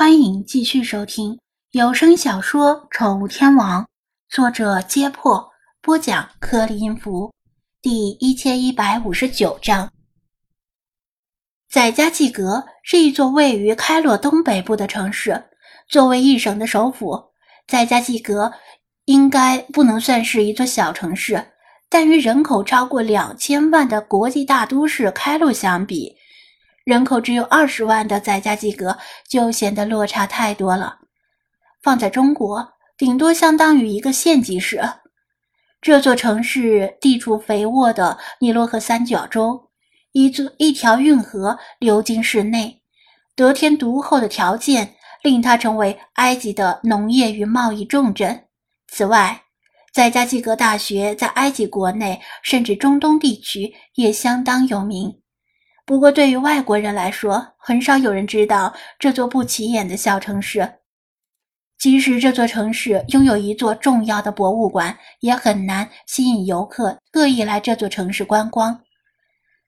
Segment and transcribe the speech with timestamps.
[0.00, 1.40] 欢迎继续收听
[1.72, 3.82] 有声小说《宠物天王》，
[4.28, 5.50] 作者：揭破，
[5.82, 7.34] 播讲：颗粒音符，
[7.82, 9.90] 第一千一百五十九章。
[11.68, 15.46] 宰加济格是一座位于开罗东北部的城市，
[15.88, 17.32] 作为一省的首府，
[17.66, 18.52] 宰加济格
[19.06, 21.44] 应该不能算是一座小城市，
[21.88, 26.14] 但与人口超过两千万的国际大都市开罗相比，
[26.88, 28.96] 人口只有二十万的宰加济格
[29.28, 31.00] 就显得落差太多了。
[31.82, 34.80] 放在中国，顶多相当于一个县级市。
[35.82, 39.68] 这座城市地处肥沃的尼罗河三角洲，
[40.12, 42.80] 一座一条运河流经市内，
[43.36, 48.46] 得天独厚的条件令它成为埃及的农业与贸易重镇。
[48.90, 49.42] 此外，
[49.92, 55.20] 在加济格大学在埃及国内甚至中东地区也相当有名。
[55.88, 60.70] 不过，对于外国人来说，很少有人知道这座不起眼的小城市。
[61.78, 68.78] 即使这座城市拥有一座重要的博物馆，也很难吸引游客特意来这座城市观光。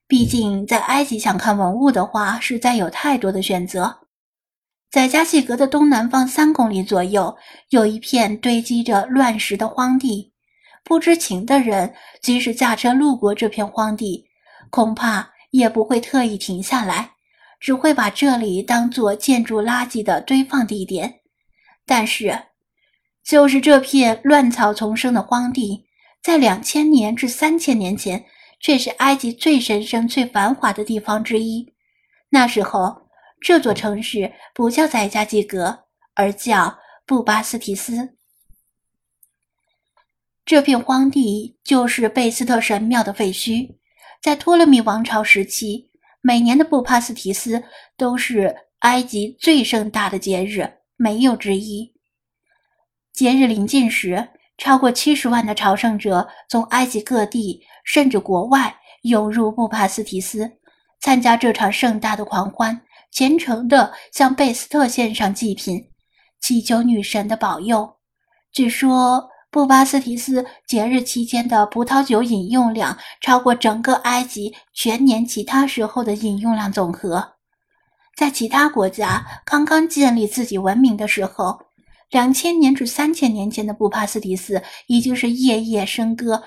[0.07, 4.01] 毕竟，在埃及想看文物的话，实在有太多的选择。
[4.91, 7.35] 在加济格的东南方三公里左右，
[7.71, 10.35] 有一片堆积着乱石的荒地。
[10.85, 14.27] 不知情的人，即使驾车路过这片荒地，
[14.69, 15.27] 恐怕……
[15.51, 17.13] 也不会特意停下来，
[17.59, 21.21] 只会把这里当做建筑垃圾的堆放地点。
[21.85, 22.47] 但是，
[23.25, 25.87] 就是这片乱草丛生的荒地，
[26.23, 28.25] 在两千年至三千年前，
[28.61, 31.75] 却是埃及最神圣、最繁华的地方之一。
[32.29, 33.09] 那时候，
[33.41, 38.17] 这座城市不叫宰加济格，而叫布巴斯提斯。
[40.45, 43.80] 这片荒地就是贝斯特神庙的废墟。
[44.23, 45.91] 在托勒密王朝时期，
[46.21, 47.65] 每年的布帕斯提斯
[47.97, 51.95] 都是埃及最盛大的节日，没有之一。
[53.15, 60.51] 节日临近时，超过七十万的朝圣者从埃及各地甚至国外涌入布帕斯提斯，
[61.01, 65.91] 参加这场盛大的狂欢，虔诚地向贝斯特献上祭品，
[66.43, 67.97] 祈求女神的保佑。
[68.53, 69.31] 据说。
[69.53, 77.33] 布巴斯提斯节日期间的葡萄酒饮用量超过整个埃及全年其他时候的饮用量总和。
[78.17, 81.59] 在其他国家刚刚建立自己文明的时候，
[82.11, 86.45] 两千年至三千年前的布巴斯提斯已经是夜夜笙歌、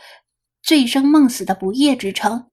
[0.62, 2.46] 醉生梦死的不夜之城，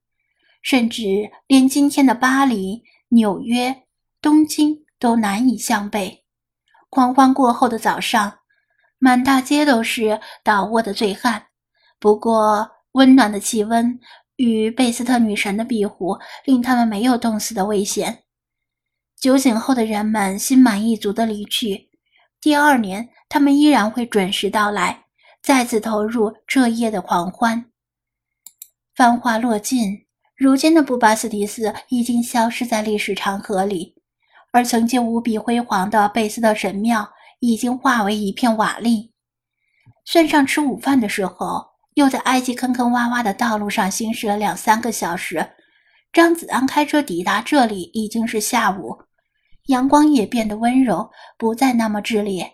[0.61, 3.83] 甚至连今天的巴黎、纽约、
[4.21, 6.25] 东京都难以相背。
[6.89, 8.40] 狂欢过后的早上。
[9.03, 11.47] 满大街都是倒卧的醉汉，
[11.99, 13.99] 不过温暖的气温
[14.35, 18.19] 与贝斯特女神的庇护令他们没有冻死的危险。
[19.19, 21.89] 酒醒后的人们心满意足地离去。
[22.39, 25.05] 第二年，他们依然会准时到来，
[25.41, 27.65] 再次投入这夜的狂欢。
[28.95, 33.95] 繁华落尽，如今的布巴斯提斯已经消失在历史长河里，
[34.51, 37.09] 而曾经无比辉煌的贝斯特神庙。
[37.41, 39.09] 已经化为一片瓦砾。
[40.05, 41.65] 算上吃午饭的时候，
[41.95, 45.45] 又在埃及坑坑洼洼的道路上行驶了两三个小时。
[46.13, 48.97] 张子安开车抵达这里已经是下午，
[49.67, 52.51] 阳光也变得温柔，不再那么炽烈。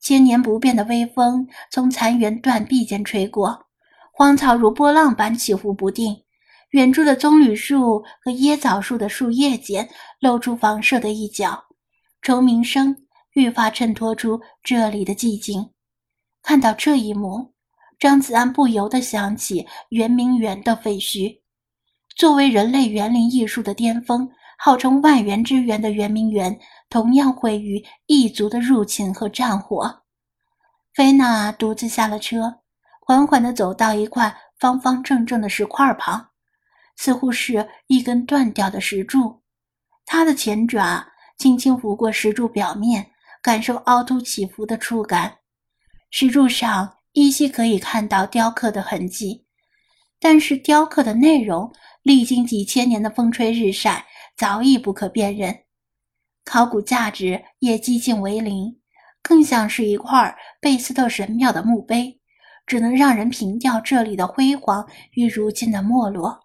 [0.00, 3.66] 千年不变的微风从残垣断壁间吹过，
[4.12, 6.22] 荒草如波浪般起伏不定。
[6.70, 9.88] 远处的棕榈树和椰枣树的树叶间
[10.20, 11.64] 露出房舍的一角，
[12.22, 13.05] 虫鸣声。
[13.36, 15.70] 愈发衬托出这里的寂静。
[16.42, 17.52] 看到这一幕，
[17.98, 21.38] 张子安不由得想起圆明园的废墟。
[22.16, 24.26] 作为人类园林艺术的巅峰，
[24.56, 26.58] 号称万园之园的圆明园，
[26.88, 30.02] 同样毁于异族的入侵和战火。
[30.94, 32.60] 菲娜独自下了车，
[33.02, 36.26] 缓缓地走到一块方方正正的石块旁，
[36.96, 39.42] 似乎是一根断掉的石柱。
[40.06, 43.10] 她的前爪轻轻拂过石柱表面。
[43.46, 45.36] 感受凹凸起伏的触感，
[46.10, 49.46] 石柱上依稀可以看到雕刻的痕迹，
[50.18, 51.72] 但是雕刻的内容
[52.02, 54.04] 历经几千年的风吹日晒，
[54.36, 55.56] 早已不可辨认，
[56.44, 58.80] 考古价值也几近为零，
[59.22, 62.20] 更像是一块贝斯特神庙的墓碑，
[62.66, 66.36] 只能让人凭吊这里的辉煌与如今的没落。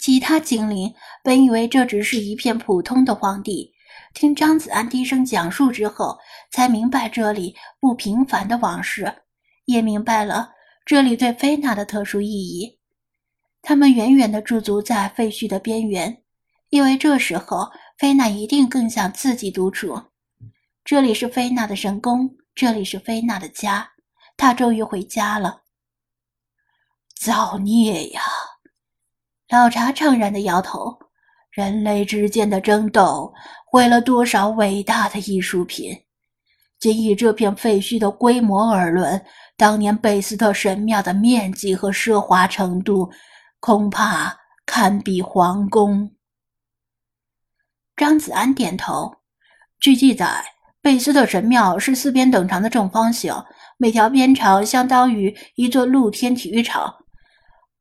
[0.00, 0.92] 其他精灵
[1.22, 3.71] 本以为这只是一片普通的荒地。
[4.14, 6.18] 听张子安低声讲述之后，
[6.50, 9.22] 才明白这里不平凡的往事，
[9.64, 10.50] 也明白了
[10.84, 12.78] 这里对菲娜的特殊意义。
[13.62, 16.22] 他们远远地驻足在废墟的边缘，
[16.68, 20.00] 因为这时候菲娜一定更想自己独处。
[20.84, 23.92] 这里是菲娜的神宫，这里是菲娜的家，
[24.36, 25.62] 她终于回家了。
[27.14, 28.20] 造孽呀！
[29.48, 30.98] 老查怅然的摇头。
[31.50, 33.30] 人类之间的争斗
[33.72, 35.96] 毁了多少伟大的艺术品？
[36.78, 39.24] 仅以这片废墟的规模而论，
[39.56, 43.10] 当年贝斯特神庙的面积和奢华程度，
[43.60, 44.36] 恐怕
[44.66, 46.14] 堪比皇宫。
[47.96, 49.10] 张子安点头。
[49.80, 50.44] 据记载，
[50.82, 53.34] 贝斯特神庙是四边等长的正方形，
[53.78, 57.01] 每条边长相当于一座露天体育场，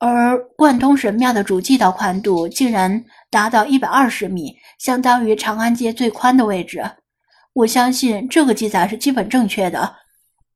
[0.03, 6.83] 而贯通神庙的主祭道宽度竟然达到一百二十米，相当于长安街最宽的位置。
[7.53, 9.97] 我相信这个记载是基本正确的，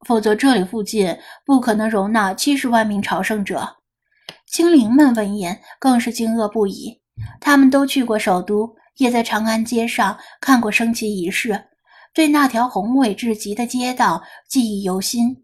[0.08, 1.16] 否则这里附近
[1.46, 3.76] 不可能容纳七十万名朝圣者。
[4.52, 7.00] 精灵们闻言更是惊愕不已，
[7.40, 11.66] 他们都去过首都，也在长安街上看过升旗仪式，
[12.16, 15.44] 对那条宏伟至极的街道记忆犹新。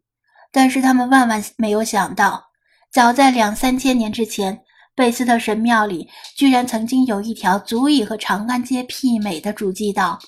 [0.51, 2.50] 但是他们万万没有想到，
[2.91, 10.19] 早在两三千年之前，贝斯特神庙里居然曾经有一条足以和长安街媲美的主祭道。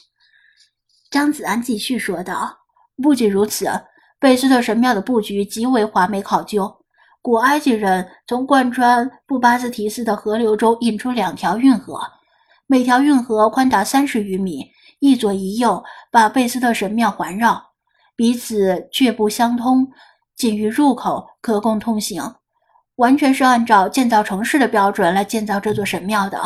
[1.12, 2.57] 张子安继续说道
[3.04, 3.68] ：“不仅如此，
[4.18, 6.74] 贝斯特神庙的布局极为华美考究。
[7.21, 12.00] 古埃及人从贯穿布巴斯提斯的河流中引出两条运河，
[12.66, 14.66] 每条运河宽达三十余米，
[15.00, 17.62] 一左一右把贝斯特神庙环绕，
[18.16, 19.86] 彼此却不相通，
[20.38, 22.24] 仅于入口可供通行。
[22.95, 26.40] 完全是按照建造城市的标准来建造这座神庙的。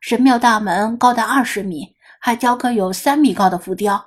[0.00, 1.94] 神庙大门高达二十米。”
[2.24, 4.00] 还雕刻有三米高的浮雕，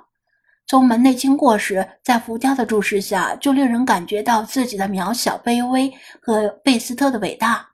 [0.67, 5.91] 从门内经过时，在浮雕的注视下，就令人感觉到自己的渺小、卑微
[6.21, 7.67] 和贝斯特的伟大。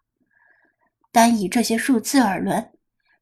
[1.12, 2.72] 单以这些数字而论，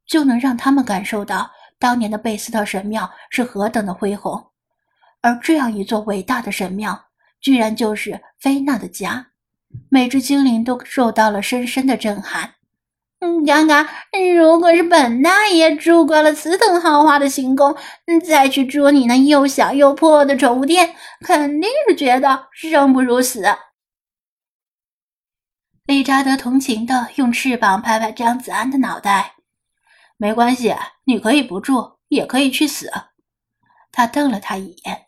[0.08, 4.42] 就能让他们感受到当年的贝斯特神庙是何等的恢宏。
[5.20, 6.98] 而这样一座伟大的神庙，
[7.42, 9.28] 居然就是菲娜的家，
[9.90, 12.56] 每只精灵都受到了深深的震撼。
[13.22, 13.86] 嗯，刚刚
[14.38, 17.76] 如果是本大爷住惯了此等豪华的行宫，
[18.26, 23.44] 再去住你那又小又破的宠物店，肯定是觉得生不如死。
[25.86, 29.34] 理查德同情的用翅膀拍拍张子安的脑袋，
[30.16, 30.74] 没关系，
[31.04, 32.90] 你可以不住，也可以去死。
[33.92, 35.08] 他瞪了他一眼。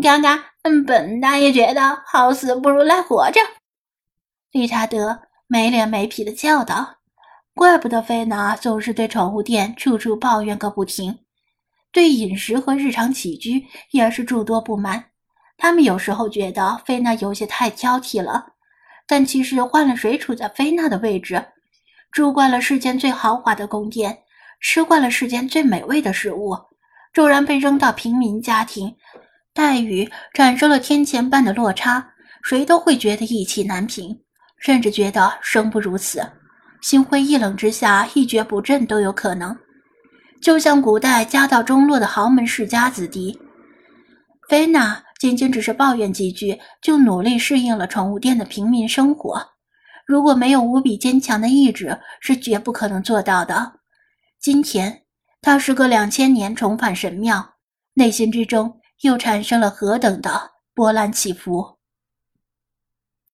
[0.00, 0.44] 刚刚，
[0.86, 3.40] 本大爷觉得好死不如赖活着。
[4.56, 6.96] 理查德没脸没皮的叫道。
[7.54, 11.18] 怪不得菲娜总是对宠物店处处抱怨个不停，
[11.92, 15.04] 对饮食和日常起居也是诸多不满。
[15.56, 18.44] 他们有时候觉得菲娜有些太挑剔了，
[19.06, 21.42] 但其实换了谁处在菲娜的位置，
[22.10, 24.18] 住惯了世间最豪华的宫殿，
[24.60, 26.54] 吃惯了世间最美味的食物，
[27.14, 28.94] 骤然被扔到平民家庭，
[29.54, 32.12] 待遇产生了天堑般的落差，
[32.42, 34.20] 谁都会觉得意气难平，
[34.58, 36.20] 甚至觉得生不如死。
[36.82, 39.56] 心灰意冷之下，一蹶不振都有可能。
[40.40, 43.38] 就像古代家道中落的豪门世家子弟，
[44.48, 49.42] 菲娜仅仅只是抱怨几句，就努力适应了宠物店的平民生活。
[50.06, 53.72] 如果没有无比坚强的意志，是绝不可能做到的。
[54.38, 55.02] 今天，
[55.40, 57.54] 他时隔两千年重返神庙，
[57.94, 61.75] 内心之中又产生了何等的波澜起伏。